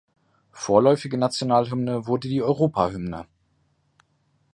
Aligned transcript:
Vorläufige 0.53 1.15
Nationalhymne 1.15 2.07
wurde 2.07 2.27
die 2.27 2.41
Europahymne. 2.41 3.27